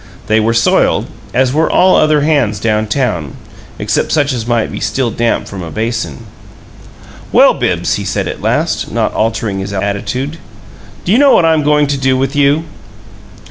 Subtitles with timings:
[0.25, 3.35] They were soiled, as were all other hands down town,
[3.77, 6.25] except such as might be still damp from a basin.
[7.31, 10.39] "Well, Bibbs," he said at last, not altering his attitude,
[11.05, 12.63] "do you know what I'm goin' to do with you?"